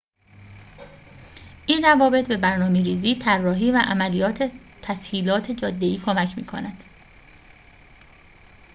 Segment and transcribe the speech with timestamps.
[1.67, 6.83] این روابط به برنامه‌ریزی طراحی و عملیات تسهیلات جاده‌ای کمک می‌کند